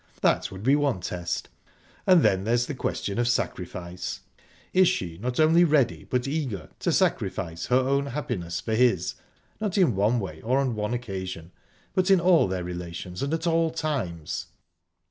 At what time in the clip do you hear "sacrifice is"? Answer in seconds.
3.27-4.87